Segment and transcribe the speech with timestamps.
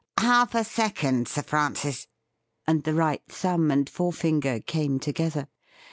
[0.19, 2.07] 'Half a second, Sir Francis;'
[2.67, 5.47] and the right thumb and forefinger came together.